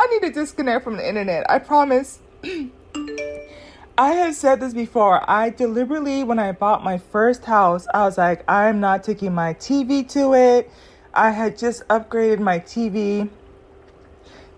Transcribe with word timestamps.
I 0.00 0.06
need 0.06 0.22
to 0.28 0.32
disconnect 0.32 0.82
from 0.82 0.96
the 0.96 1.06
internet. 1.06 1.44
I 1.50 1.58
promise. 1.58 2.20
I 3.98 4.12
have 4.12 4.34
said 4.34 4.58
this 4.58 4.72
before. 4.72 5.30
I 5.30 5.50
deliberately, 5.50 6.24
when 6.24 6.38
I 6.38 6.52
bought 6.52 6.82
my 6.82 6.96
first 6.96 7.44
house, 7.44 7.86
I 7.92 8.04
was 8.06 8.16
like, 8.16 8.42
I'm 8.48 8.80
not 8.80 9.04
taking 9.04 9.34
my 9.34 9.52
TV 9.52 10.08
to 10.12 10.32
it. 10.32 10.70
I 11.12 11.32
had 11.32 11.58
just 11.58 11.86
upgraded 11.88 12.38
my 12.38 12.60
TV 12.60 13.28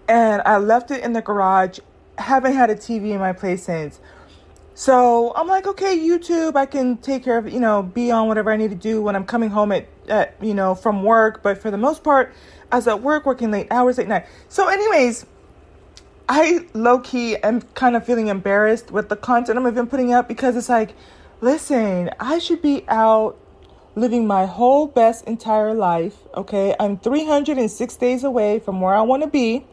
and 0.07 0.43
I 0.43 0.59
left 0.59 0.93
it 0.93 1.03
in 1.03 1.13
the 1.13 1.23
garage. 1.23 1.81
Haven't 2.19 2.53
had 2.53 2.71
a 2.71 2.77
TV 2.77 3.11
in 3.11 3.19
my 3.19 3.33
place 3.33 3.65
since. 3.65 3.99
So 4.75 5.35
I'm 5.35 5.49
like, 5.49 5.67
okay, 5.67 5.99
YouTube, 5.99 6.55
I 6.55 6.67
can 6.67 6.99
take 6.99 7.25
care 7.25 7.37
of, 7.37 7.53
you 7.53 7.59
know, 7.59 7.83
be 7.83 8.13
on 8.13 8.29
whatever 8.29 8.53
I 8.53 8.57
need 8.57 8.71
to 8.71 8.77
do 8.77 9.03
when 9.03 9.17
I'm 9.17 9.27
coming 9.27 9.51
home 9.51 9.73
at, 9.73 9.89
at 10.07 10.37
you 10.41 10.55
know, 10.55 10.77
from 10.77 11.03
work. 11.03 11.43
But 11.43 11.59
for 11.59 11.73
the 11.73 11.79
most 11.79 12.05
part, 12.05 12.33
I 12.71 12.77
was 12.77 12.87
at 12.87 13.03
work 13.03 13.27
working 13.27 13.51
late 13.51 13.67
hours 13.73 13.99
at 13.99 14.07
night. 14.07 14.27
So, 14.49 14.69
anyways, 14.69 15.27
I 16.35 16.61
low 16.73 16.99
key 16.99 17.37
am 17.37 17.61
kind 17.75 17.95
of 17.95 18.07
feeling 18.07 18.29
embarrassed 18.29 18.91
with 18.91 19.11
the 19.11 19.17
content 19.17 19.59
I'm 19.59 19.67
even 19.67 19.87
putting 19.87 20.15
out 20.15 20.29
because 20.29 20.57
it's 20.57 20.71
like, 20.71 20.95
listen, 21.43 22.09
I 22.19 22.39
should 22.39 22.63
be 22.63 22.87
out 22.89 23.37
living 23.97 24.27
my 24.27 24.47
whole 24.47 24.87
best 24.87 25.27
entire 25.27 25.75
life. 25.75 26.17
Okay, 26.35 26.75
I'm 26.81 26.97
306 26.97 27.97
days 27.97 28.25
away 28.25 28.61
from 28.61 28.81
where 28.81 28.95
I 28.95 29.03
want 29.03 29.23
to 29.25 29.29
be. 29.29 29.67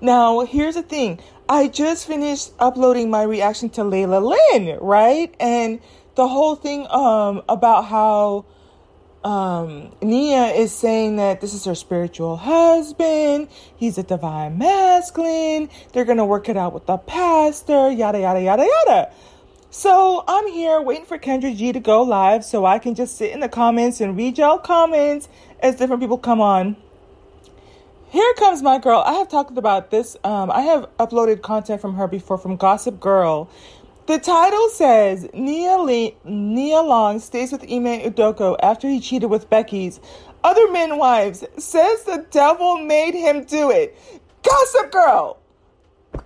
Now, 0.00 0.42
here's 0.42 0.76
the 0.76 0.84
thing 0.84 1.18
I 1.48 1.66
just 1.66 2.06
finished 2.06 2.52
uploading 2.60 3.10
my 3.10 3.24
reaction 3.24 3.68
to 3.70 3.80
Layla 3.80 4.22
Lynn, 4.22 4.78
right? 4.80 5.34
And 5.40 5.80
the 6.14 6.28
whole 6.28 6.54
thing 6.54 6.86
um, 6.88 7.42
about 7.48 7.86
how 7.86 8.44
um, 9.26 9.90
Nia 10.00 10.54
is 10.54 10.72
saying 10.72 11.16
that 11.16 11.40
this 11.40 11.52
is 11.52 11.64
her 11.64 11.74
spiritual 11.74 12.36
husband, 12.36 13.48
he's 13.76 13.98
a 13.98 14.04
divine 14.04 14.56
masculine, 14.56 15.68
they're 15.92 16.04
gonna 16.04 16.24
work 16.24 16.48
it 16.48 16.56
out 16.56 16.72
with 16.72 16.86
the 16.86 16.96
pastor, 16.96 17.90
yada, 17.90 18.20
yada, 18.20 18.40
yada, 18.40 18.62
yada. 18.62 19.10
So 19.68 20.22
I'm 20.28 20.46
here 20.46 20.80
waiting 20.80 21.06
for 21.06 21.18
Kendra 21.18 21.54
G 21.56 21.72
to 21.72 21.80
go 21.80 22.04
live 22.04 22.44
so 22.44 22.64
I 22.64 22.78
can 22.78 22.94
just 22.94 23.16
sit 23.16 23.32
in 23.32 23.40
the 23.40 23.48
comments 23.48 24.00
and 24.00 24.16
read 24.16 24.38
y'all 24.38 24.58
comments 24.58 25.28
as 25.58 25.74
different 25.74 26.00
people 26.00 26.18
come 26.18 26.40
on. 26.40 26.76
Here 28.10 28.32
comes 28.34 28.62
my 28.62 28.78
girl. 28.78 29.02
I 29.04 29.14
have 29.14 29.28
talked 29.28 29.58
about 29.58 29.90
this. 29.90 30.16
Um, 30.22 30.52
I 30.52 30.60
have 30.60 30.88
uploaded 30.98 31.42
content 31.42 31.80
from 31.80 31.96
her 31.96 32.06
before 32.06 32.38
from 32.38 32.54
Gossip 32.54 33.00
Girl. 33.00 33.50
The 34.06 34.20
title 34.20 34.68
says 34.68 35.28
Nia, 35.34 35.78
Lee, 35.78 36.16
Nia 36.24 36.80
Long 36.80 37.18
stays 37.18 37.50
with 37.50 37.64
Ime 37.64 38.02
Udoka 38.02 38.56
after 38.62 38.88
he 38.88 39.00
cheated 39.00 39.30
with 39.30 39.50
Becky's 39.50 39.98
other 40.44 40.70
men 40.70 40.96
wives. 40.96 41.42
Says 41.58 42.04
the 42.04 42.24
devil 42.30 42.78
made 42.78 43.14
him 43.14 43.42
do 43.42 43.72
it. 43.72 43.98
Gossip 44.44 44.92
Girl, 44.92 45.40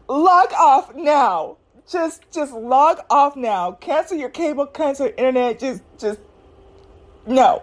log 0.08 0.52
off 0.52 0.94
now. 0.94 1.56
Just, 1.88 2.30
just 2.30 2.52
log 2.52 3.00
off 3.08 3.34
now. 3.34 3.72
Cancel 3.72 4.18
your 4.18 4.28
cable, 4.28 4.66
cancel 4.66 5.06
your 5.06 5.14
internet. 5.16 5.58
Just, 5.58 5.82
just, 5.98 6.20
no. 7.26 7.62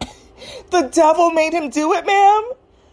the 0.70 0.82
devil 0.92 1.30
made 1.30 1.52
him 1.52 1.70
do 1.70 1.92
it, 1.92 2.04
ma'am. 2.04 2.50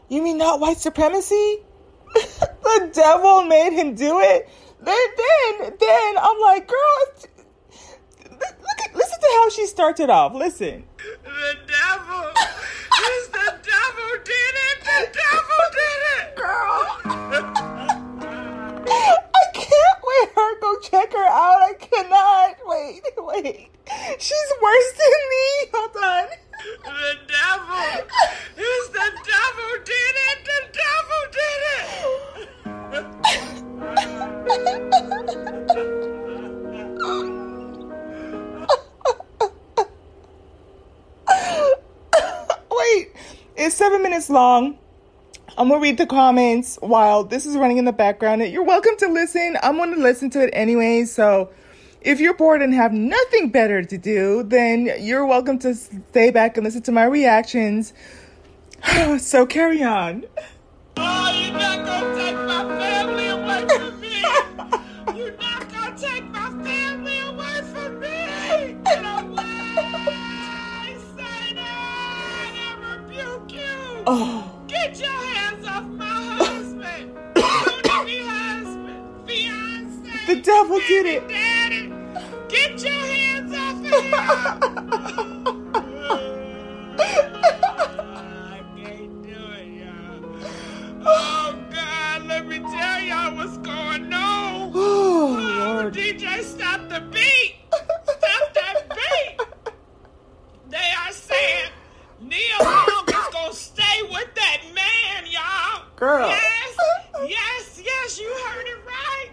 You 0.10 0.22
mean 0.22 0.38
not 0.38 0.60
white 0.60 0.78
supremacy? 0.78 1.58
the 2.14 2.92
devil 2.94 3.44
made 3.46 3.74
him 3.74 3.96
do 3.96 4.20
it? 4.20 4.48
Then, 4.86 5.08
then, 5.18 5.74
then 5.80 6.18
I'm 6.20 6.40
like, 6.42 6.68
girl, 6.68 7.08
look 8.30 8.80
at, 8.86 8.96
listen 8.96 9.20
to 9.20 9.28
how 9.38 9.50
she 9.50 9.66
started 9.66 10.12
off. 10.12 10.36
Listen. 10.36 10.86
The 11.24 11.58
devil. 11.66 12.32
It's 12.36 13.28
the 13.30 13.54
devil 13.66 14.10
did 14.24 14.56
it. 14.70 14.80
The 14.84 15.08
devil 15.12 15.62
did 15.74 16.02
it. 16.14 16.36
Girl. 16.36 16.82
I 18.88 19.46
can't 19.54 20.02
wait 20.04 20.30
her. 20.36 20.60
Go 20.60 20.80
check 20.82 21.14
her 21.14 21.26
out. 21.26 21.62
I 21.64 21.74
cannot. 21.80 22.58
Wait, 22.66 23.02
wait. 23.18 23.70
She's 24.20 24.52
worse 24.62 24.92
than 24.94 25.22
me. 25.32 25.46
Hold 25.74 25.96
on. 25.98 26.28
The 26.84 27.18
devil. 27.28 28.06
It's 28.56 28.90
the 28.90 29.12
devil 29.26 29.72
did 29.84 30.16
it. 30.30 30.46
The 30.46 30.62
devil 30.72 31.22
did 31.32 31.62
it. 31.80 32.15
Wait, 34.46 34.54
it's 43.56 43.74
seven 43.76 44.04
minutes 44.04 44.30
long. 44.30 44.78
I'm 45.58 45.70
gonna 45.70 45.80
read 45.80 45.98
the 45.98 46.06
comments 46.06 46.78
while 46.82 47.24
this 47.24 47.48
is 47.48 47.58
running 47.58 47.78
in 47.80 47.86
the 47.86 47.92
background. 47.92 48.44
You're 48.44 48.64
welcome 48.64 48.96
to 48.98 49.08
listen. 49.08 49.58
I'm 49.64 49.78
gonna 49.78 49.98
listen 49.98 50.30
to 50.32 50.44
it 50.44 50.52
anyway. 50.54 51.06
So 51.06 51.50
if 52.02 52.20
you're 52.20 52.36
bored 52.36 52.62
and 52.62 52.72
have 52.76 52.94
nothing 52.94 53.50
better 53.50 53.82
to 53.82 53.98
do, 53.98 54.44
then 54.44 54.92
you're 55.00 55.26
welcome 55.26 55.58
to 55.60 55.74
stay 55.74 56.30
back 56.30 56.56
and 56.56 56.64
listen 56.64 56.84
to 56.84 56.92
my 56.92 57.06
reactions. 57.06 57.94
so 59.18 59.48
carry 59.48 59.82
on. 59.82 60.26
Oh, 74.08 74.52
Get 74.68 75.00
your 75.00 75.10
hands 75.10 75.66
off 75.68 75.84
my 75.86 76.06
husband. 76.06 77.12
Husband, 77.38 79.28
fiance. 79.28 80.26
the 80.28 80.42
devil 80.42 80.80
did 80.80 81.06
it. 81.06 81.28
Daddy, 81.28 81.92
get 82.50 82.82
your 82.84 82.94
hands 82.94 83.54
off 83.54 83.84
him. 83.84 84.14
I 87.00 88.62
can't 88.78 89.24
do 89.24 89.30
it, 89.30 89.82
y'all. 89.82 90.24
Oh 91.06 91.56
God, 91.72 92.26
let 92.28 92.48
me 92.48 92.60
tell 92.60 93.02
y'all 93.02 93.36
what's 93.36 93.58
going 93.60 94.14
on. 94.14 94.72
Oh, 94.78 95.38
Oh, 95.38 95.42
Lord. 95.82 95.94
DJ, 95.94 96.42
stop 96.44 96.90
the 96.90 97.00
beat. 97.12 97.56
Stop 97.72 98.54
that 98.54 98.90
beat. 98.90 99.38
They 100.70 100.90
are 101.06 101.12
saying 101.14 101.72
Nia 102.22 102.40
Long 102.64 103.04
is 103.08 103.28
gonna 103.34 103.54
stay 103.54 104.02
with 104.12 104.28
that 104.36 104.62
man, 104.74 105.26
y'all. 105.32 105.85
Girl. 105.96 106.28
Yes, 106.28 106.78
yes, 107.28 107.82
yes, 107.84 108.20
you 108.20 108.28
heard 108.28 108.66
it 108.66 108.86
right. 108.86 109.30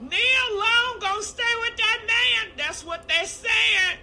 Nia 0.00 0.58
Long 0.58 0.98
gonna 1.00 1.22
stay 1.22 1.42
with 1.60 1.76
that 1.76 2.00
man. 2.06 2.52
That's 2.56 2.84
what 2.84 3.06
they're 3.08 3.24
saying. 3.24 3.98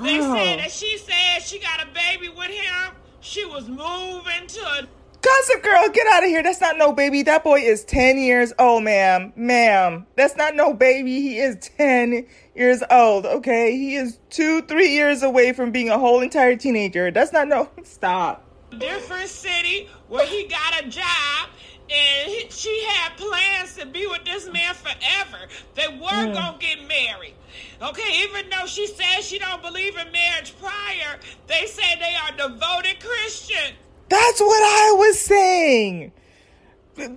They 0.00 0.20
said 0.20 0.58
that 0.60 0.70
she 0.70 0.98
said 0.98 1.42
she 1.42 1.58
got 1.58 1.82
a 1.82 1.86
baby 1.92 2.28
with 2.28 2.50
him. 2.50 2.94
She 3.20 3.44
was 3.44 3.68
moving 3.68 4.46
to 4.48 4.60
a 4.60 4.88
Gossip 5.20 5.64
girl, 5.64 5.88
get 5.92 6.06
out 6.12 6.22
of 6.22 6.28
here. 6.28 6.42
That's 6.44 6.60
not 6.60 6.78
no 6.78 6.92
baby. 6.92 7.22
That 7.22 7.42
boy 7.42 7.60
is 7.60 7.84
10 7.84 8.18
years 8.18 8.52
old, 8.58 8.84
ma'am. 8.84 9.32
Ma'am. 9.34 10.06
That's 10.14 10.36
not 10.36 10.54
no 10.54 10.72
baby. 10.72 11.20
He 11.20 11.38
is 11.38 11.56
10 11.76 12.24
years 12.54 12.84
old, 12.88 13.26
okay? 13.26 13.72
He 13.76 13.96
is 13.96 14.18
two, 14.30 14.62
three 14.62 14.90
years 14.90 15.24
away 15.24 15.52
from 15.52 15.72
being 15.72 15.88
a 15.88 15.98
whole 15.98 16.20
entire 16.20 16.54
teenager. 16.54 17.10
That's 17.10 17.32
not 17.32 17.48
no. 17.48 17.68
Stop. 17.82 18.47
Different 18.76 19.28
city 19.28 19.88
where 20.08 20.26
he 20.26 20.46
got 20.48 20.84
a 20.84 20.88
job 20.88 21.48
and 21.90 22.30
he, 22.30 22.46
she 22.50 22.84
had 22.84 23.16
plans 23.16 23.76
to 23.76 23.86
be 23.86 24.06
with 24.06 24.24
this 24.24 24.46
man 24.50 24.74
forever. 24.74 25.48
They 25.74 25.88
were 25.88 26.34
gonna 26.34 26.58
get 26.58 26.86
married. 26.86 27.34
Okay, 27.80 28.24
even 28.24 28.50
though 28.50 28.66
she 28.66 28.86
says 28.86 29.24
she 29.24 29.38
don't 29.38 29.62
believe 29.62 29.96
in 29.96 30.12
marriage 30.12 30.54
prior, 30.60 31.18
they 31.46 31.66
say 31.66 31.96
they 31.98 32.14
are 32.14 32.48
devoted 32.48 33.00
Christian. 33.00 33.74
That's 34.08 34.40
what 34.40 34.62
I 34.62 34.94
was 34.98 35.18
saying. 35.20 36.12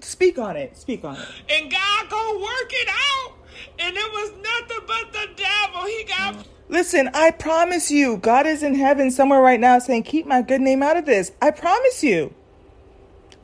Speak 0.01 0.37
on 0.37 0.55
it. 0.57 0.77
Speak 0.77 1.03
on 1.03 1.15
it. 1.15 1.27
And 1.49 1.71
God 1.71 2.09
gonna 2.09 2.39
work 2.39 2.71
it 2.71 2.87
out. 2.89 3.33
And 3.79 3.95
it 3.97 4.11
was 4.11 4.31
nothing 4.41 4.85
but 4.87 5.11
the 5.11 5.27
devil. 5.35 5.85
He 5.85 6.03
got 6.03 6.35
Listen, 6.71 7.09
I 7.13 7.31
promise 7.31 7.91
you, 7.91 8.15
God 8.15 8.47
is 8.47 8.63
in 8.63 8.75
heaven 8.75 9.11
somewhere 9.11 9.41
right 9.41 9.59
now 9.59 9.77
saying, 9.77 10.03
keep 10.03 10.25
my 10.25 10.41
good 10.41 10.61
name 10.61 10.81
out 10.81 10.95
of 10.95 11.05
this. 11.05 11.33
I 11.41 11.51
promise 11.51 12.01
you. 12.01 12.33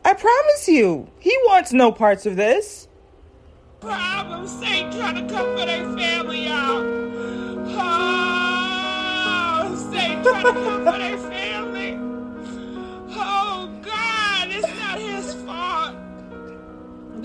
I 0.05 0.13
promise 0.13 0.69
you. 0.69 1.09
He 1.19 1.37
wants 1.43 1.73
no 1.73 1.91
parts 1.91 2.25
of 2.25 2.37
this. 2.37 2.87
trying 4.93 5.27
to 5.27 5.33
come 5.33 5.57
for 5.57 5.65
their 5.65 5.83
family 5.97 6.47
out. 6.47 6.85
Oh, 7.79 8.15
trying 9.91 10.23
to 10.23 10.31
come 10.31 10.85
for 10.85 10.97
their 10.97 11.17
family. 11.17 11.66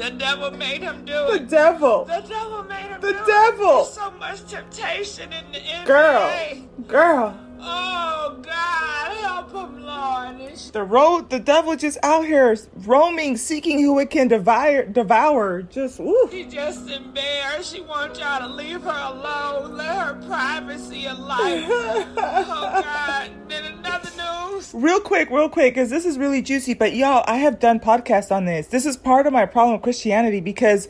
The 0.03 0.11
devil 0.11 0.51
made 0.51 0.83
him 0.83 1.05
do 1.05 1.13
The 1.13 1.35
it. 1.35 1.39
The 1.43 1.47
devil. 1.47 2.05
The 2.07 2.25
devil 2.29 2.65
made 2.65 2.87
him 2.87 3.01
do 3.01 3.07
it. 3.07 3.13
The 3.13 3.21
do 3.21 3.25
devil. 3.25 3.69
it. 3.69 3.85
There's 3.85 3.93
so 3.93 4.11
much 4.11 4.45
temptation 4.51 5.33
in 5.33 5.53
the 5.53 5.59
NBA. 5.61 5.87
Girl. 5.87 6.57
Girl. 6.89 7.41
Oh, 7.61 8.41
God, 8.43 9.17
help 9.19 9.53
him, 9.53 9.85
Lord. 9.85 10.57
The 10.73 10.83
road, 10.83 11.31
the 11.31 11.39
devil 11.39 11.77
just 11.77 11.99
out 12.03 12.25
here 12.25 12.57
roaming, 12.75 13.37
seeking 13.37 13.81
who 13.81 14.01
it 14.01 14.11
can 14.11 14.27
devour. 14.27 14.87
Devour. 14.87 15.63
Just 15.63 16.01
woo. 16.01 16.29
She 16.33 16.47
just 16.47 16.91
embarrassed. 16.91 17.73
She 17.73 17.83
wants 17.83 18.19
y'all 18.19 18.41
to 18.41 18.49
leave 18.49 18.83
her 18.83 18.91
alone. 18.91 19.77
Let 19.77 19.97
her 19.97 20.15
privacy 20.27 21.07
of 21.07 21.21
life. 21.21 21.65
oh 21.71 22.83
God. 22.83 23.31
Then 23.49 23.65
another 23.75 24.11
Real 24.73 25.01
quick, 25.01 25.31
real 25.31 25.49
quick, 25.49 25.75
because 25.75 25.91
this 25.91 26.05
is 26.05 26.19
really 26.19 26.43
juicy. 26.43 26.75
But 26.75 26.95
y'all, 26.95 27.25
I 27.27 27.37
have 27.37 27.59
done 27.59 27.81
podcasts 27.81 28.31
on 28.31 28.45
this. 28.45 28.67
This 28.69 28.87
is 28.87 28.97
part 28.97 29.27
of 29.27 29.33
my 29.33 29.47
problem 29.47 29.75
with 29.75 29.83
Christianity 29.83 30.41
because 30.41 30.89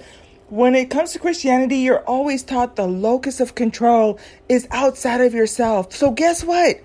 when 0.49 0.75
it 0.75 0.91
comes 0.91 1.13
to 1.13 1.19
Christianity, 1.19 1.79
you're 1.79 2.05
always 2.05 2.43
taught 2.43 2.77
the 2.77 2.87
locus 2.87 3.41
of 3.41 3.55
control 3.55 4.19
is 4.49 4.69
outside 4.71 5.21
of 5.21 5.33
yourself. 5.33 5.95
So 5.95 6.11
guess 6.11 6.45
what? 6.45 6.81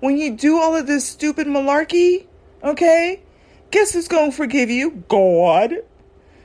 When 0.00 0.16
you 0.16 0.36
do 0.36 0.58
all 0.58 0.76
of 0.76 0.86
this 0.86 1.06
stupid 1.06 1.46
malarkey, 1.46 2.26
okay, 2.62 3.20
guess 3.70 3.92
who's 3.92 4.08
going 4.08 4.30
to 4.30 4.36
forgive 4.36 4.70
you? 4.70 5.04
God. 5.08 5.74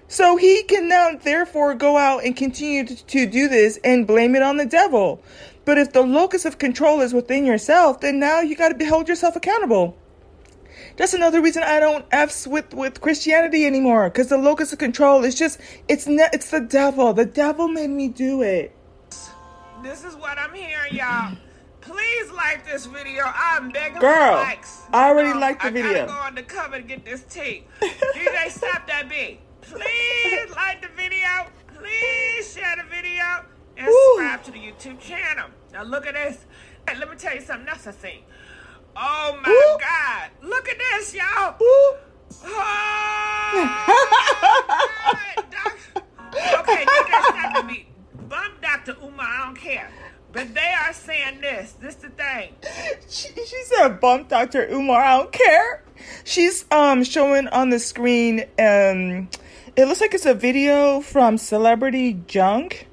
So 0.08 0.38
he 0.38 0.64
can 0.64 0.90
now 0.90 1.12
therefore 1.22 1.76
go 1.76 1.98
out 1.98 2.24
and 2.24 2.36
continue 2.36 2.86
to, 2.86 3.06
to 3.06 3.26
do 3.26 3.48
this 3.48 3.80
and 3.84 4.08
blame 4.08 4.36
it 4.36 4.42
on 4.42 4.58
the 4.58 4.66
devil. 4.66 5.24
But 5.66 5.78
if 5.78 5.92
the 5.94 6.02
locus 6.02 6.46
of 6.46 6.58
control 6.58 7.02
is 7.02 7.14
within 7.14 7.46
yourself, 7.46 8.02
then 8.02 8.20
now 8.20 8.40
you 8.42 8.56
got 8.56 8.78
to 8.80 8.86
hold 8.86 9.08
yourself 9.08 9.36
accountable. 9.36 9.96
That's 10.98 11.14
another 11.14 11.42
reason 11.42 11.64
I 11.64 11.80
don't 11.80 12.06
f's 12.12 12.48
with 12.48 12.74
with 12.74 13.02
Christianity 13.02 13.66
anymore, 13.66 14.10
because 14.10 14.28
the 14.28 14.38
locus 14.38 14.74
of 14.74 14.80
control 14.80 15.24
is 15.24 15.36
just 15.36 15.60
it's 15.88 16.08
ne- 16.08 16.30
it's 16.34 16.50
the 16.52 16.60
devil. 16.62 17.14
The 17.14 17.26
devil 17.26 17.68
made 17.68 17.90
me 17.90 18.08
do 18.08 18.42
it. 18.42 18.76
This 19.84 20.04
is 20.04 20.16
what 20.16 20.38
I'm 20.38 20.54
hearing, 20.54 20.94
y'all. 20.94 21.38
Please 21.82 22.32
like 22.32 22.66
this 22.66 22.86
video. 22.86 23.24
I'm 23.26 23.70
begging 23.70 24.00
Girl, 24.00 24.38
for 24.38 24.44
likes. 24.44 24.82
I 24.94 25.08
already 25.10 25.32
Um, 25.32 25.40
liked 25.40 25.62
the 25.62 25.68
I 25.70 25.72
video. 25.72 25.94
gotta 25.94 26.08
go 26.08 26.14
on 26.20 26.36
the 26.36 26.44
cover 26.44 26.78
to 26.78 26.84
get 26.84 27.06
this 27.06 27.24
tea. 27.30 27.64
DJ, 27.82 28.50
stop 28.50 28.86
that 28.88 29.08
beat. 29.10 29.40
Please 29.62 30.50
like 30.56 30.82
the 30.82 30.90
video. 30.98 31.48
Please 31.78 32.54
share 32.54 32.76
the 32.76 32.84
video 32.94 33.46
and 33.80 33.88
Woo. 33.88 34.18
subscribe 34.18 34.44
to 34.44 34.52
the 34.52 34.60
YouTube 34.60 35.00
channel. 35.00 35.50
Now 35.74 35.84
look 35.84 36.06
at 36.06 36.14
this. 36.14 36.46
Let 36.88 37.10
me 37.10 37.16
tell 37.18 37.34
you 37.34 37.42
something 37.42 37.68
else 37.68 37.88
I 37.88 37.92
seen. 37.92 38.24
Oh 38.96 39.40
my. 39.42 39.78
God! 39.80 40.30
Look 40.48 40.68
at 40.68 40.78
this, 40.78 41.16
y'all. 41.16 41.56
Woo. 41.60 41.98
Oh, 42.46 42.66
God, 45.52 45.72
okay, 46.60 46.86
stop 46.86 47.56
the 47.56 47.64
beat. 47.68 47.88
Bump 48.30 48.62
Dr. 48.62 48.96
Umar, 49.04 49.26
I 49.26 49.46
don't 49.46 49.56
care. 49.56 49.90
But 50.32 50.54
they 50.54 50.74
are 50.86 50.94
saying 50.94 51.42
this. 51.42 51.72
This 51.74 51.96
the 51.96 52.10
thing. 52.10 52.54
She, 53.10 53.30
she 53.34 53.64
said, 53.64 54.00
"Bump 54.00 54.30
Dr. 54.30 54.68
Umar. 54.72 55.02
I 55.02 55.18
don't 55.18 55.32
care." 55.32 55.84
She's 56.24 56.66
um 56.72 57.04
showing 57.04 57.48
on 57.48 57.72
the 57.72 57.80
screen. 57.80 58.42
Um, 58.60 59.30
it 59.76 59.86
looks 59.86 60.02
like 60.02 60.14
it's 60.14 60.28
a 60.28 60.36
video 60.36 61.02
from 61.02 61.40
Celebrity 61.40 62.14
Junk. 62.28 62.89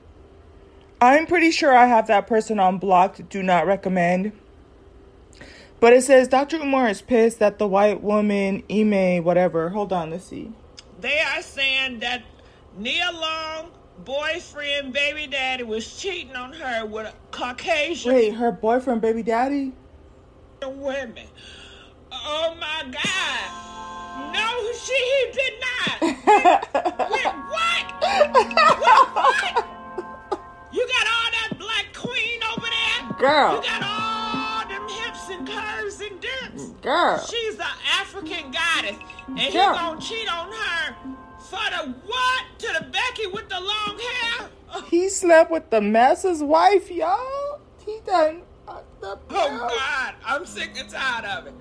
I'm 1.01 1.27
pretty 1.27 1.51
sure 1.51 1.77
I 1.77 1.87
have 1.87 2.07
that 2.07 2.27
person 2.27 2.59
on 2.59 2.79
blocked. 2.79 3.29
Do 3.29 3.43
not 3.43 3.67
recommend. 3.67 4.33
But 5.79 5.93
it 5.93 6.03
says 6.03 6.27
Dr. 6.29 6.57
Umar 6.57 6.89
is 6.89 7.03
pissed 7.03 7.39
that 7.39 7.59
the 7.59 7.67
white 7.67 8.03
woman, 8.03 8.63
Ime, 8.71 9.23
whatever. 9.23 9.69
Hold 9.71 9.93
on, 9.93 10.11
let's 10.11 10.25
see. 10.25 10.53
They 11.01 11.21
are 11.21 11.43
saying 11.43 12.01
that 12.01 12.23
Nia 12.79 13.11
Long 13.13 13.71
boyfriend, 14.05 14.95
baby 14.95 15.27
daddy, 15.27 15.65
was 15.65 16.01
cheating 16.01 16.35
on 16.35 16.55
her 16.55 16.87
with 16.87 17.07
a 17.07 17.15
Caucasian 17.31 18.15
Wait, 18.15 18.35
her 18.35 18.51
boyfriend, 18.51 19.01
baby 19.03 19.23
daddy? 19.23 19.73
women. 20.63 21.27
Oh 22.11 22.57
my 22.59 22.83
God. 22.91 24.33
No, 24.33 24.73
she 24.73 24.95
he 24.95 25.33
did 25.33 25.53
not. 25.61 26.01
Wait, 27.11 27.27
what? 27.51 27.85
What? 28.81 29.15
What? 29.15 29.76
You 30.77 30.87
got 30.87 31.07
all 31.07 31.31
that 31.33 31.59
black 31.59 31.87
queen 31.95 32.41
over 32.53 32.67
there? 32.67 33.19
Girl. 33.19 33.57
You 33.57 33.63
got 33.63 33.83
all 33.83 34.69
them 34.69 34.87
hips 34.89 35.31
and 35.31 35.49
curves 35.49 36.01
and 36.03 36.21
dips. 36.21 36.71
Girl. 36.83 37.19
She's 37.19 37.55
an 37.55 37.67
African 37.99 38.51
goddess, 38.51 38.99
and 39.27 39.39
he 39.39 39.53
Girl. 39.53 39.73
gonna 39.75 40.01
cheat 40.01 40.31
on 40.31 40.53
her 40.53 40.97
for 41.39 41.71
the 41.71 41.95
what? 42.05 42.45
To 42.59 42.67
the 42.79 42.85
Becky 42.91 43.27
with 43.27 43.49
the 43.49 43.59
long 43.59 43.99
hair? 43.99 44.51
Oh. 44.75 44.83
He 44.91 45.09
slept 45.09 45.51
with 45.51 45.71
the 45.71 45.81
masses 45.81 46.43
wife, 46.43 46.91
y'all. 46.91 47.61
He 47.87 47.99
done 48.05 48.43
fucked 48.67 49.03
up. 49.03 49.23
Oh. 49.31 49.69
God, 49.79 50.15
I'm 50.27 50.45
sick 50.45 50.73
and 50.77 50.89
tired 50.91 51.25
of 51.25 51.47
it. 51.47 51.55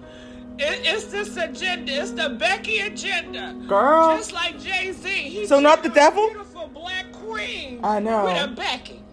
it 0.59 0.81
it's 0.83 1.05
this 1.05 1.37
agenda. 1.37 2.01
It's 2.01 2.11
the 2.11 2.29
Becky 2.29 2.79
agenda. 2.79 3.55
Girl. 3.65 4.17
Just 4.17 4.33
like 4.33 4.59
Jay 4.59 4.91
Z. 4.91 5.45
So 5.45 5.61
not 5.61 5.83
the 5.83 5.89
devil? 5.89 6.27
Beautiful 6.27 6.67
black 6.67 7.11
queen. 7.13 7.79
I 7.83 7.99
know. 7.99 8.25
With 8.25 8.43
a 8.43 8.47
Becky. 8.49 9.04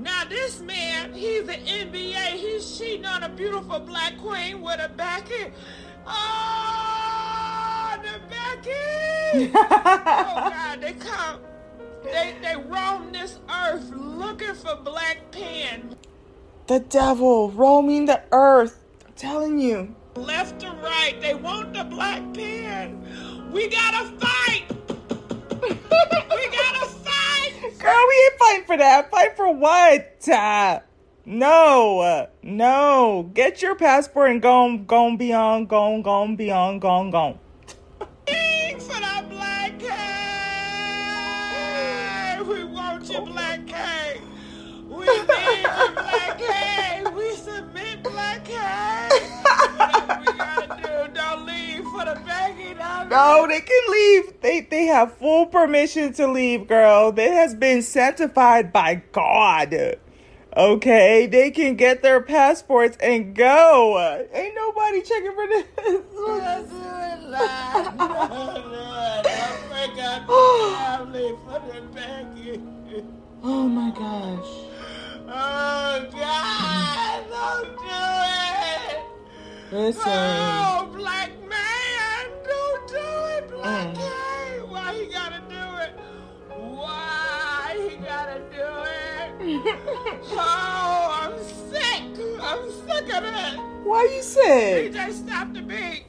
Now 0.00 0.24
this 0.24 0.60
man, 0.62 1.12
he's 1.12 1.46
an 1.46 1.60
NBA. 1.60 2.32
He's 2.32 2.78
cheating 2.78 3.04
on 3.04 3.22
a 3.22 3.28
beautiful 3.28 3.80
black 3.80 4.16
queen 4.16 4.62
with 4.62 4.80
a 4.80 4.88
Becky. 4.88 5.52
Oh, 6.06 7.98
the 8.02 8.18
Becky. 8.30 9.52
oh 9.54 10.50
God, 10.50 10.80
they 10.80 10.94
come. 10.94 11.40
They 12.02 12.34
they 12.40 12.56
roam 12.56 13.12
this 13.12 13.40
earth 13.54 13.90
looking 13.94 14.54
for 14.54 14.76
black 14.76 15.30
pen. 15.32 15.94
The 16.66 16.80
devil 16.80 17.50
roaming 17.50 18.06
the 18.06 18.22
earth. 18.32 18.82
I'm 19.06 19.12
telling 19.12 19.58
you. 19.58 19.94
left 20.14 20.60
to 20.60 20.70
right. 20.82 21.20
They 21.20 21.34
want 21.34 21.74
the 21.74 21.84
black 21.84 22.22
pen. 22.32 23.50
We 23.52 23.68
gotta 23.68 24.06
fight. 24.16 24.64
we 25.62 25.68
gotta 25.68 26.86
fight. 26.86 26.99
Girl, 27.80 28.04
we 28.08 28.14
ain't 28.24 28.38
fighting 28.38 28.66
for 28.66 28.76
that. 28.76 29.10
Fight 29.10 29.36
for 29.36 29.54
what? 29.54 30.28
Uh, 30.28 30.80
no. 31.24 32.28
No. 32.42 33.30
Get 33.32 33.62
your 33.62 33.74
passport 33.74 34.30
and 34.30 34.42
go 34.42 34.76
go 34.86 35.16
beyond, 35.16 35.68
go 35.68 35.94
on, 35.94 36.02
go 36.02 36.10
on 36.10 36.36
beyond, 36.36 36.82
go 36.82 36.88
on, 36.88 37.10
go. 37.10 37.28
King 37.30 37.49
No, 53.10 53.46
they 53.48 53.60
can 53.60 53.90
leave. 53.90 54.40
They 54.40 54.60
they 54.60 54.84
have 54.86 55.14
full 55.14 55.46
permission 55.46 56.12
to 56.14 56.26
leave, 56.28 56.68
girl. 56.68 57.08
It 57.18 57.32
has 57.32 57.54
been 57.54 57.82
sanctified 57.82 58.72
by 58.72 59.02
God. 59.12 59.98
Okay, 60.56 61.26
they 61.26 61.50
can 61.50 61.76
get 61.76 62.02
their 62.02 62.20
passports 62.20 62.96
and 63.00 63.34
go. 63.34 64.26
Ain't 64.32 64.54
nobody 64.54 65.02
checking 65.02 65.32
for 65.32 65.46
this. 65.46 65.64
Let's 65.76 66.70
do 66.70 66.76
it 66.76 67.22
live. 67.30 67.96
No, 67.96 68.06
no, 68.06 69.20
don't 69.22 69.68
break 69.68 70.04
up 70.04 70.26
the 70.26 70.76
family 70.78 71.34
for 71.44 71.60
the 71.66 71.80
Becky. 71.94 72.62
oh 73.42 73.68
my 73.68 73.90
gosh. 73.90 74.70
Oh 75.32 76.08
God, 76.10 77.24
don't 77.30 77.76
do 77.78 77.98
it. 78.96 79.10
Listen. 79.72 80.02
Oh, 80.04 80.90
black 80.92 81.30
man, 81.48 81.69
don't 82.54 82.88
do 82.88 83.08
it, 83.36 83.48
black 83.50 83.94
Mm. 83.94 84.68
Why 84.70 84.92
he 84.94 85.06
gotta 85.06 85.40
do 85.48 85.64
it? 85.84 85.92
Why 86.58 87.88
he 87.88 87.96
gotta 87.96 88.40
do 88.50 88.66
it? 88.66 88.98
Oh, 90.32 91.06
I'm 91.22 91.34
sick. 91.70 92.02
I'm 92.42 92.70
sick 92.86 93.14
of 93.16 93.24
it. 93.24 93.60
Why 93.84 94.02
you 94.14 94.22
sick? 94.22 94.92
DJ, 94.92 95.12
stop 95.12 95.52
the 95.52 95.62
beat. 95.62 96.04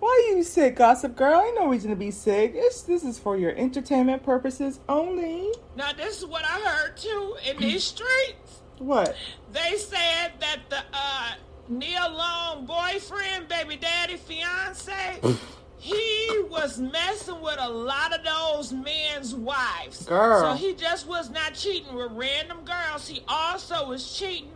Why 0.00 0.32
you 0.34 0.42
sick, 0.42 0.76
gossip 0.76 1.14
girl? 1.14 1.40
Ain't 1.42 1.56
no 1.56 1.68
reason 1.68 1.90
to 1.90 1.96
be 1.96 2.10
sick. 2.10 2.52
It's 2.54 2.82
this 2.82 3.04
is 3.04 3.18
for 3.18 3.36
your 3.36 3.54
entertainment 3.56 4.22
purposes 4.22 4.80
only. 4.88 5.52
Now, 5.76 5.92
this 5.92 6.18
is 6.18 6.26
what 6.26 6.44
I 6.44 6.58
heard 6.60 6.96
too 6.96 7.36
in 7.48 7.58
these 7.58 7.84
streets. 7.84 8.62
What? 8.78 9.14
They 9.52 9.76
said 9.76 10.32
that 10.40 10.58
the 10.70 10.82
uh, 10.92 11.32
Nia 11.70 12.08
Long 12.10 12.66
boyfriend, 12.66 13.48
baby 13.48 13.76
daddy, 13.76 14.16
fiance, 14.18 15.20
he 15.78 16.28
was 16.50 16.80
messing 16.80 17.40
with 17.40 17.58
a 17.60 17.70
lot 17.70 18.12
of 18.14 18.24
those 18.24 18.72
men's 18.72 19.34
wives. 19.36 20.04
Girl. 20.06 20.40
So 20.42 20.54
he 20.56 20.74
just 20.74 21.06
was 21.06 21.30
not 21.30 21.54
cheating 21.54 21.94
with 21.94 22.12
random 22.12 22.64
girls. 22.64 23.08
He 23.08 23.22
also 23.28 23.88
was 23.88 24.12
cheating 24.12 24.52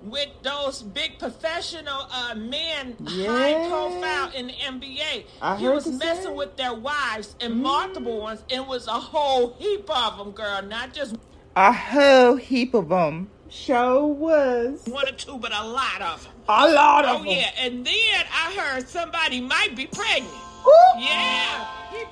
with 0.00 0.30
those 0.42 0.82
big 0.82 1.18
professional 1.18 2.06
uh, 2.12 2.34
men, 2.36 2.96
high 3.06 3.50
Yeah. 3.50 3.68
profile 3.68 4.30
in 4.34 4.48
the 4.48 4.54
NBA. 4.54 5.26
I 5.42 5.56
he 5.56 5.68
was 5.68 5.86
messing 5.88 6.24
same. 6.24 6.34
with 6.36 6.56
their 6.56 6.74
wives 6.74 7.36
and 7.40 7.56
multiple 7.62 8.20
ones, 8.20 8.44
and 8.50 8.68
was 8.68 8.86
a 8.88 8.92
whole 9.00 9.56
heap 9.58 9.90
of 9.90 10.18
them, 10.18 10.32
girl. 10.32 10.62
Not 10.62 10.94
just 10.94 11.16
A 11.56 11.72
whole 11.72 12.36
heap 12.36 12.74
of 12.74 12.90
them. 12.90 13.33
Show 13.64 14.06
was. 14.06 14.82
One 14.86 15.08
or 15.08 15.12
two, 15.12 15.38
but 15.38 15.52
a 15.54 15.64
lot 15.64 16.02
of 16.02 16.24
them. 16.24 16.32
A 16.48 16.68
lot 16.72 17.04
of 17.04 17.10
Oh, 17.10 17.18
them. 17.18 17.26
yeah. 17.28 17.50
And 17.58 17.86
then 17.86 17.94
I 18.32 18.52
heard 18.58 18.88
somebody 18.88 19.40
might 19.40 19.76
be 19.76 19.86
pregnant. 19.86 20.26
Ooh. 20.66 20.98
Yeah. 21.00 21.64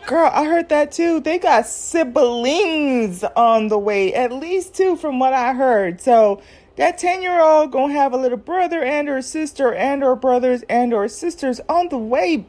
Girl, 0.06 0.30
I 0.32 0.44
heard 0.44 0.68
that 0.68 0.92
too. 0.92 1.18
They 1.20 1.38
got 1.38 1.66
siblings 1.66 3.24
on 3.36 3.68
the 3.68 3.78
way, 3.78 4.14
at 4.14 4.32
least 4.32 4.74
two 4.74 4.94
from 4.96 5.18
what 5.18 5.32
I 5.34 5.52
heard. 5.52 6.00
So 6.00 6.40
that 6.76 6.96
10 6.98 7.22
year 7.22 7.40
old 7.40 7.72
gonna 7.72 7.92
have 7.94 8.12
a 8.12 8.16
little 8.16 8.38
brother 8.38 8.82
and 8.82 9.08
or 9.08 9.20
sister 9.20 9.74
and 9.74 10.04
or 10.04 10.14
brothers 10.14 10.62
and 10.68 10.94
or 10.94 11.08
sisters 11.08 11.60
on 11.68 11.88
the 11.88 11.98
way. 11.98 12.46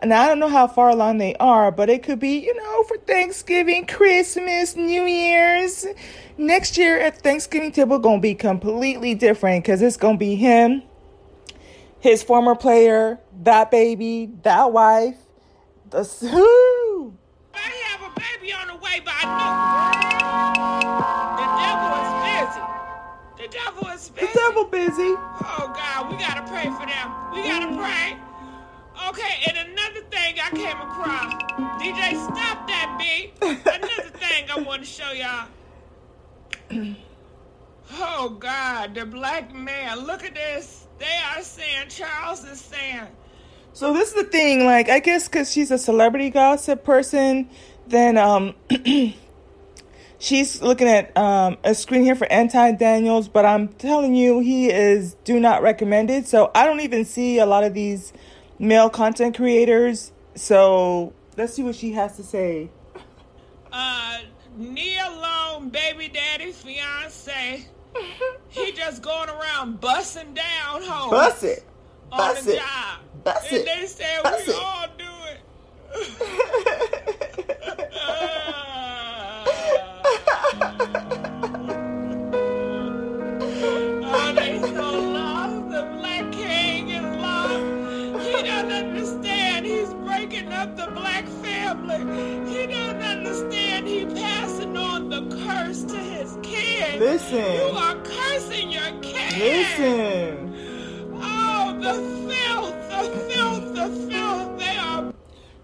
And 0.00 0.14
I 0.14 0.28
don't 0.28 0.38
know 0.38 0.48
how 0.48 0.68
far 0.68 0.90
along 0.90 1.18
they 1.18 1.34
are, 1.36 1.72
but 1.72 1.90
it 1.90 2.04
could 2.04 2.20
be, 2.20 2.38
you 2.38 2.54
know, 2.54 2.84
for 2.84 2.98
Thanksgiving, 2.98 3.84
Christmas, 3.86 4.76
New 4.76 5.04
Year's. 5.04 5.86
Next 6.36 6.78
year 6.78 7.00
at 7.00 7.20
Thanksgiving 7.20 7.72
table 7.72 7.98
gonna 7.98 8.20
be 8.20 8.36
completely 8.36 9.16
different 9.16 9.64
because 9.64 9.82
it's 9.82 9.96
gonna 9.96 10.16
be 10.16 10.36
him, 10.36 10.84
his 11.98 12.22
former 12.22 12.54
player, 12.54 13.18
that 13.42 13.72
baby, 13.72 14.30
that 14.44 14.72
wife, 14.72 15.16
the 15.90 16.04
who. 16.20 17.16
I 17.52 17.58
have 17.58 18.02
a 18.02 18.20
baby 18.20 18.52
on 18.52 18.68
the 18.68 18.76
way, 18.76 19.00
but 19.04 19.14
I 19.16 19.24
know 19.34 19.98
the 21.42 21.46
devil 21.58 21.90
is 22.04 22.12
busy. 22.46 22.62
The 23.42 23.48
devil 23.58 23.88
is 23.88 24.10
busy. 24.10 24.26
The 24.26 24.32
devil 24.38 24.64
busy. 24.66 25.14
Oh 25.42 25.72
God, 25.74 26.08
we 26.08 26.18
gotta 26.18 26.42
pray 26.48 26.66
for 26.66 26.86
them. 26.86 27.10
We 27.34 27.42
gotta 27.42 27.66
mm. 27.66 27.78
pray. 27.78 28.27
Okay, 29.08 29.42
and 29.46 29.56
another 29.56 30.00
thing 30.10 30.34
I 30.38 30.50
came 30.50 30.76
across. 30.76 31.32
DJ, 31.80 32.12
stop 32.24 32.66
that 32.68 32.96
beat. 32.98 33.32
Another 33.40 34.10
thing 34.10 34.50
I 34.54 34.60
want 34.60 34.82
to 34.82 34.86
show 34.86 35.12
y'all. 35.12 35.48
Oh 38.00 38.28
God, 38.38 38.94
the 38.94 39.06
black 39.06 39.54
man. 39.54 40.00
Look 40.00 40.22
at 40.22 40.34
this. 40.34 40.86
They 40.98 41.06
are 41.34 41.42
saying 41.42 41.88
Charles 41.88 42.44
is 42.44 42.60
saying. 42.60 43.06
So 43.72 43.94
this 43.94 44.10
is 44.10 44.14
the 44.14 44.24
thing, 44.24 44.66
like 44.66 44.90
I 44.90 44.98
guess 44.98 45.26
because 45.26 45.50
she's 45.50 45.70
a 45.70 45.78
celebrity 45.78 46.28
gossip 46.28 46.84
person, 46.84 47.48
then 47.86 48.18
um, 48.18 48.54
she's 50.18 50.60
looking 50.60 50.86
at 50.86 51.16
um 51.16 51.56
a 51.64 51.74
screen 51.74 52.02
here 52.04 52.14
for 52.14 52.30
Anti 52.30 52.72
Daniels, 52.72 53.26
but 53.26 53.46
I'm 53.46 53.68
telling 53.68 54.14
you, 54.14 54.40
he 54.40 54.68
is 54.70 55.14
do 55.24 55.40
not 55.40 55.62
recommended. 55.62 56.26
So 56.26 56.50
I 56.54 56.66
don't 56.66 56.80
even 56.80 57.06
see 57.06 57.38
a 57.38 57.46
lot 57.46 57.64
of 57.64 57.72
these 57.72 58.12
male 58.58 58.90
content 58.90 59.36
creators. 59.36 60.12
So 60.34 61.12
let's 61.36 61.54
see 61.54 61.62
what 61.62 61.74
she 61.74 61.92
has 61.92 62.16
to 62.16 62.22
say. 62.22 62.70
Uh, 63.72 64.18
Nia 64.56 65.08
Long, 65.20 65.68
baby 65.70 66.08
daddy, 66.08 66.52
fiance. 66.52 67.66
He 68.48 68.72
just 68.72 69.02
going 69.02 69.28
around 69.28 69.80
busting 69.80 70.34
down 70.34 70.82
hoes. 70.82 71.10
Bust 71.10 71.44
it, 71.44 71.64
on 72.12 72.34
the 72.44 72.52
it, 72.52 72.56
job. 72.56 72.98
bust 73.24 73.48
and 73.48 73.56
it, 73.58 73.66
they 73.66 73.86
said 73.86 74.22
bust 74.22 74.46
we 74.46 74.52
it. 74.52 74.58
all 74.62 74.86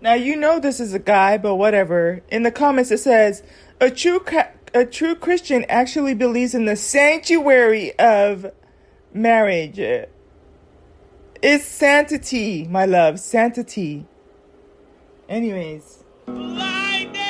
Now 0.05 0.13
you 0.13 0.37
know 0.37 0.61
this 0.61 0.81
is 0.81 0.93
a 0.93 0.99
guy, 0.99 1.39
but 1.39 1.55
whatever. 1.55 2.21
In 2.31 2.43
the 2.43 2.51
comments 2.51 2.91
it 2.91 2.99
says 2.99 3.43
a 3.81 3.91
true 3.91 4.23
a 4.75 4.85
true 4.85 5.15
Christian 5.15 5.65
actually 5.67 6.13
believes 6.13 6.55
in 6.55 6.67
the 6.67 6.77
sanctuary 6.77 7.99
of 7.99 8.53
marriage. 9.15 9.79
It's 11.41 11.65
sanctity, 11.65 12.69
my 12.69 12.85
love, 12.85 13.19
sanctity. 13.19 14.05
Anyways, 15.27 16.05
blinded. 16.27 17.24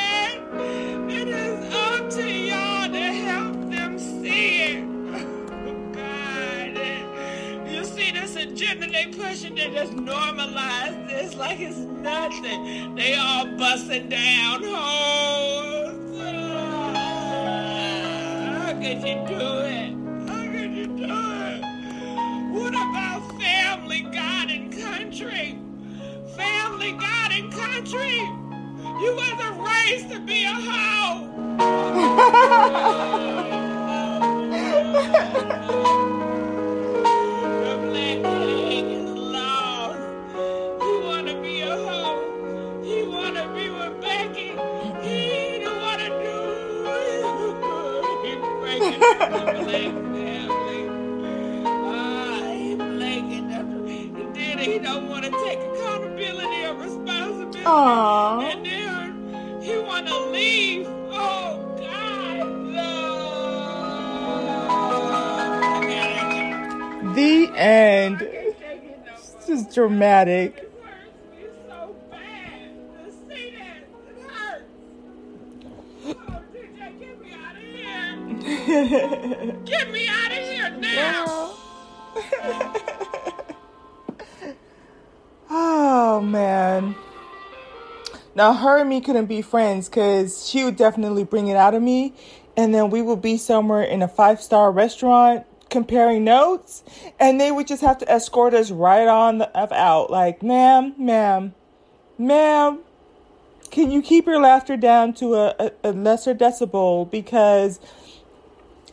Agenda 9.21 9.55
they 9.63 9.71
just 9.75 9.93
normalize 9.95 11.09
this 11.09 11.37
like 11.37 11.61
it's 11.61 11.77
nothing. 11.79 12.95
They 12.95 13.15
all 13.17 13.47
busting 13.57 14.09
down 14.09 14.63
hoes. 14.65 16.21
Ah, 16.21 16.95
How 18.67 18.73
could 18.75 19.03
you 19.03 19.17
do 19.27 19.59
it? 19.65 19.95
How 20.29 20.45
could 20.53 20.73
you 20.75 20.87
do 20.87 21.05
it? 21.05 21.63
What 22.53 22.75
about 22.75 23.23
family, 23.41 24.03
God, 24.03 24.51
and 24.51 24.73
country? 24.73 25.59
Family, 26.37 26.93
God, 26.93 27.33
and 27.33 27.53
country. 27.53 28.19
You 29.01 29.15
wasn't 29.17 29.61
raised 29.69 30.11
to 30.13 30.21
be 30.21 30.45
a 30.45 30.55
hoe. 30.55 31.31
that. 67.15 67.59
end. 67.59 68.21
hurts. 68.21 69.37
Oh, 69.49 69.73
dramatic. 69.73 70.71
get 76.97 77.21
me 77.21 77.33
out 77.33 77.57
of 77.57 77.63
here. 77.63 79.57
Get 79.65 79.91
me 79.91 80.09
out 80.09 80.33
of 80.33 80.39
here 80.39 80.71
now. 80.79 81.55
oh 85.51 86.21
man. 86.21 86.95
Now 88.35 88.53
her 88.53 88.79
and 88.79 88.89
me 88.89 89.01
couldn't 89.01 89.27
be 89.27 89.43
friends 89.43 89.89
because 89.89 90.49
she 90.49 90.65
would 90.65 90.77
definitely 90.77 91.25
bring 91.25 91.49
it 91.49 91.57
out 91.57 91.75
of 91.75 91.83
me, 91.83 92.15
and 92.57 92.75
then 92.75 92.91
we 92.91 93.01
would 93.03 93.23
be 93.23 93.37
somewhere 93.37 93.83
in 93.83 94.03
a 94.03 94.09
five 94.09 94.41
star 94.41 94.73
restaurant 94.73 95.47
comparing 95.75 96.23
notes, 96.23 96.85
and 97.19 97.41
they 97.41 97.51
would 97.51 97.67
just 97.67 97.83
have 97.83 97.99
to 97.99 98.09
escort 98.09 98.55
us 98.55 98.71
right 98.71 99.09
on 99.09 99.39
the 99.39 99.59
f 99.59 99.73
out. 99.73 100.09
Like, 100.09 100.41
ma'am, 100.41 100.95
ma'am, 100.97 101.53
ma'am, 102.17 102.79
can 103.73 103.91
you 103.91 104.01
keep 104.01 104.27
your 104.27 104.41
laughter 104.41 104.77
down 104.77 105.15
to 105.15 105.35
a, 105.35 105.55
a, 105.59 105.73
a 105.83 105.93
lesser 105.93 106.33
decibel? 106.33 107.11
Because 107.11 107.81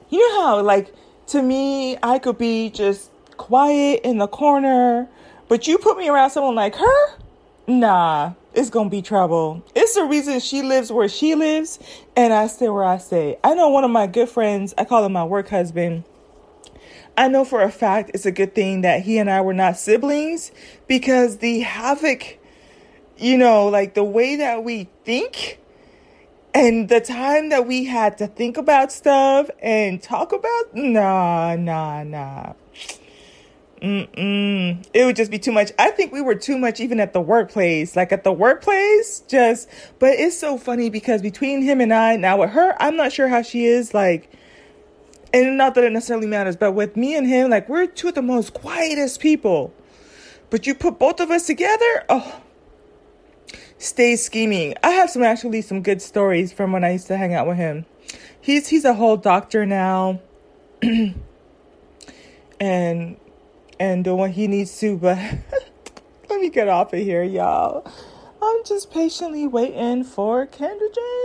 you 0.09 0.19
know 0.19 0.41
how 0.41 0.61
like 0.61 0.93
to 1.27 1.41
me 1.41 1.97
i 2.03 2.19
could 2.19 2.37
be 2.37 2.69
just 2.69 3.09
quiet 3.37 4.01
in 4.03 4.17
the 4.17 4.27
corner 4.27 5.07
but 5.47 5.67
you 5.67 5.77
put 5.77 5.97
me 5.97 6.09
around 6.09 6.29
someone 6.29 6.53
like 6.53 6.75
her 6.75 7.17
nah 7.65 8.33
it's 8.53 8.69
gonna 8.69 8.89
be 8.89 9.01
trouble. 9.01 9.63
It's 9.75 9.95
the 9.95 10.03
reason 10.03 10.41
she 10.41 10.61
lives 10.61 10.91
where 10.91 11.07
she 11.07 11.35
lives 11.35 11.79
and 12.17 12.33
i 12.33 12.47
stay 12.47 12.67
where 12.67 12.83
i 12.83 12.97
stay. 12.97 13.37
I 13.45 13.53
know 13.53 13.69
one 13.69 13.85
of 13.85 13.91
my 13.91 14.07
good 14.07 14.27
friends 14.27 14.73
i 14.77 14.83
call 14.83 15.05
him 15.05 15.13
my 15.13 15.23
work 15.23 15.47
husband 15.47 16.03
I 17.17 17.27
know 17.27 17.45
for 17.45 17.61
a 17.61 17.71
fact 17.71 18.11
it's 18.13 18.25
a 18.25 18.31
good 18.31 18.55
thing 18.55 18.81
that 18.81 19.01
he 19.01 19.17
and 19.17 19.29
I 19.29 19.41
were 19.41 19.53
not 19.53 19.77
siblings 19.77 20.51
because 20.87 21.37
the 21.37 21.59
havoc, 21.61 22.37
you 23.17 23.37
know, 23.37 23.67
like 23.67 23.93
the 23.93 24.03
way 24.03 24.37
that 24.37 24.63
we 24.63 24.89
think 25.03 25.59
and 26.53 26.89
the 26.89 26.99
time 26.99 27.49
that 27.49 27.65
we 27.67 27.85
had 27.85 28.17
to 28.17 28.27
think 28.27 28.57
about 28.57 28.91
stuff 28.91 29.49
and 29.61 30.01
talk 30.01 30.33
about, 30.33 30.73
nah, 30.75 31.55
nah, 31.55 32.03
nah. 32.03 32.53
Mm-mm. 33.81 34.85
It 34.93 35.05
would 35.05 35.15
just 35.15 35.31
be 35.31 35.39
too 35.39 35.51
much. 35.51 35.71
I 35.79 35.89
think 35.89 36.13
we 36.13 36.21
were 36.21 36.35
too 36.35 36.57
much 36.57 36.79
even 36.79 36.99
at 36.99 37.13
the 37.13 37.21
workplace. 37.21 37.95
Like 37.95 38.11
at 38.11 38.23
the 38.23 38.31
workplace, 38.31 39.21
just, 39.27 39.67
but 39.97 40.11
it's 40.19 40.37
so 40.37 40.57
funny 40.57 40.89
because 40.89 41.21
between 41.21 41.63
him 41.63 41.81
and 41.81 41.91
I, 41.91 42.15
now 42.15 42.37
with 42.37 42.51
her, 42.51 42.75
I'm 42.79 42.95
not 42.95 43.11
sure 43.11 43.27
how 43.27 43.41
she 43.41 43.65
is. 43.65 43.93
Like, 43.93 44.29
and 45.33 45.57
not 45.57 45.75
that 45.75 45.83
it 45.83 45.91
necessarily 45.91 46.27
matters, 46.27 46.55
but 46.55 46.73
with 46.73 46.95
me 46.95 47.15
and 47.15 47.27
him, 47.27 47.49
like, 47.49 47.69
we're 47.69 47.87
two 47.87 48.09
of 48.09 48.15
the 48.15 48.21
most 48.21 48.53
quietest 48.53 49.19
people. 49.19 49.73
But 50.49 50.67
you 50.67 50.75
put 50.75 50.99
both 50.99 51.19
of 51.19 51.31
us 51.31 51.47
together, 51.47 52.05
oh, 52.09 52.41
stay 53.77 54.15
scheming. 54.15 54.75
I 54.83 54.91
have 54.91 55.09
some 55.09 55.23
actually 55.23 55.61
some 55.61 55.81
good 55.81 56.01
stories 56.01 56.51
from 56.51 56.71
when 56.71 56.83
I 56.83 56.91
used 56.91 57.07
to 57.07 57.17
hang 57.17 57.33
out 57.33 57.47
with 57.47 57.57
him. 57.57 57.85
He's 58.39 58.67
he's 58.67 58.83
a 58.85 58.93
whole 58.93 59.17
doctor 59.17 59.65
now. 59.65 60.19
and 62.59 63.17
and 63.79 64.03
doing 64.03 64.17
what 64.17 64.31
he 64.31 64.47
needs 64.47 64.77
to, 64.79 64.97
but 64.97 65.17
let 66.29 66.39
me 66.39 66.49
get 66.49 66.67
off 66.67 66.93
of 66.93 66.99
here, 66.99 67.23
y'all. 67.23 67.89
I'm 68.41 68.63
just 68.65 68.91
patiently 68.91 69.47
waiting 69.47 70.03
for 70.03 70.45
Kendra 70.47 70.93
J. 70.93 71.01